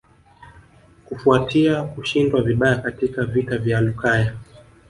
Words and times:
Kufuatia 1.05 1.83
kushindwa 1.83 2.41
vibaya 2.41 2.75
katika 2.77 3.25
vita 3.25 3.57
vya 3.57 3.81
Lukaya 3.81 4.33